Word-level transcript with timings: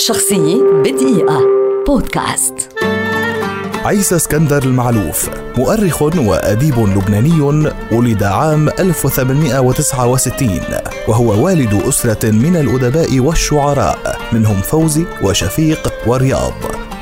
شخصية 0.00 0.62
بدقيقة. 0.84 1.40
بودكاست. 1.86 2.54
عيسى 3.84 4.16
اسكندر 4.16 4.62
المعلوف 4.62 5.30
مؤرخ 5.56 6.02
وأديب 6.02 6.78
لبناني 6.78 7.40
ولد 7.92 8.22
عام 8.22 8.68
1869 8.68 10.60
وهو 11.08 11.44
والد 11.44 11.82
أسرة 11.88 12.30
من 12.30 12.56
الأدباء 12.56 13.20
والشعراء 13.20 14.18
منهم 14.32 14.60
فوزي 14.60 15.04
وشفيق 15.22 15.92
ورياض. 16.06 16.54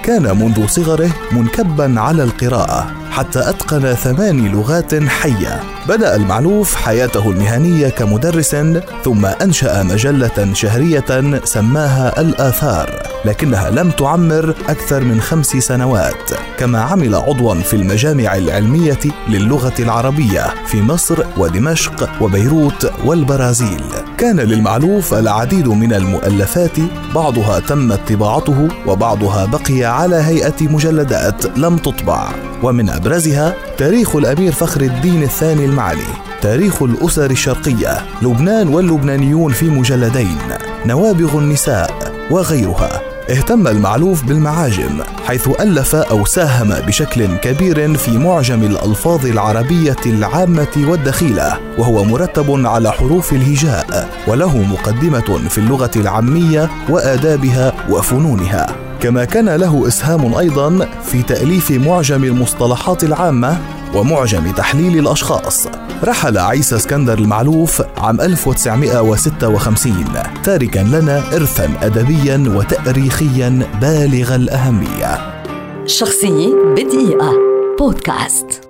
كان 0.04 0.38
منذ 0.38 0.66
صغره 0.66 1.10
منكبا 1.32 2.00
على 2.00 2.22
القراءة. 2.22 2.86
حتى 3.18 3.50
أتقن 3.50 3.94
ثمان 3.94 4.48
لغات 4.48 4.94
حية. 4.94 5.60
بدأ 5.88 6.16
المعلوف 6.16 6.74
حياته 6.74 7.30
المهنية 7.30 7.88
كمدرس 7.88 8.56
ثم 9.04 9.26
أنشأ 9.26 9.82
مجلة 9.82 10.52
شهرية 10.52 11.40
سماها 11.44 12.20
الآثار 12.20 13.02
لكنها 13.24 13.70
لم 13.70 13.90
تعمر 13.90 14.54
أكثر 14.68 15.04
من 15.04 15.20
خمس 15.20 15.46
سنوات 15.46 16.30
كما 16.59 16.80
عمل 16.80 17.14
عضوا 17.14 17.54
في 17.54 17.74
المجامع 17.74 18.36
العلمية 18.36 19.00
للغة 19.28 19.74
العربية 19.78 20.54
في 20.66 20.82
مصر 20.82 21.24
ودمشق 21.37 22.23
وبيروت 22.23 22.92
والبرازيل. 23.04 24.07
كان 24.18 24.40
للمعلوف 24.40 25.14
العديد 25.14 25.68
من 25.68 25.92
المؤلفات 25.92 26.76
بعضها 27.14 27.60
تمت 27.60 28.12
طباعته 28.12 28.68
وبعضها 28.86 29.46
بقي 29.46 29.84
على 29.84 30.16
هيئة 30.16 30.54
مجلدات 30.60 31.59
لم 31.59 31.76
تطبع. 31.76 32.28
ومن 32.62 32.90
أبرزها 32.90 33.54
تاريخ 33.76 34.16
الأمير 34.16 34.52
فخر 34.52 34.80
الدين 34.80 35.23
الثاني 35.23 35.64
المعلي 35.64 36.12
تاريخ 36.42 36.82
الأسر 36.82 37.30
الشرقية 37.30 37.98
لبنان 38.23 38.68
واللبنانيون 38.68 39.52
في 39.52 39.70
مجلدين 39.70 40.38
نوابغ 40.87 41.38
النساء 41.38 41.90
وغيرها. 42.30 43.07
اهتم 43.30 43.66
المعلوف 43.66 44.24
بالمعاجم 44.24 45.02
حيث 45.27 45.48
ألف 45.60 45.95
أو 45.95 46.24
ساهم 46.24 46.87
بشكل 46.87 47.37
كبير 47.37 47.96
في 47.96 48.18
معجم 48.18 48.62
الألفاظ 48.62 49.26
العربية 49.26 49.96
العامة 50.07 50.84
والدخيلة 50.88 51.59
وهو 51.79 52.04
مرتب 52.04 52.66
على 52.66 52.93
حروف 52.93 53.32
الهجاء 53.32 54.09
وله 54.26 54.59
مقدمة 54.59 55.49
في 55.49 55.59
اللغة 55.59 55.90
العامية 55.96 56.71
وآدابها 56.88 57.73
وفنونها. 57.90 58.66
كما 59.01 59.24
كان 59.24 59.49
له 59.49 59.88
إسهام 59.88 60.34
أيضا 60.34 60.88
في 61.04 61.23
تأليف 61.23 61.71
معجم 61.71 62.24
المصطلحات 62.24 63.04
العامة 63.04 63.59
ومعجم 63.94 64.53
تحليل 64.53 64.98
الأشخاص. 64.98 65.66
رحل 66.04 66.38
عيسى 66.38 66.76
اسكندر 66.76 67.19
المعلوف 67.19 67.82
عام 67.97 68.20
1956 68.20 70.04
تاركا 70.44 70.78
لنا 70.78 71.36
إرثا 71.36 71.70
أدبيا 71.82 72.44
وتأريخيا 72.56 73.62
بالغ 73.81 74.34
الأهمية. 74.34 75.42
شخصية 75.86 76.54
بدقيقة. 76.76 77.32
بودكاست. 77.78 78.68